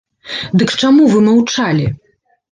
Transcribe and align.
Дык 0.61 0.71
чаму 0.81 1.03
вы 1.11 1.19
маўчалі? 1.27 1.85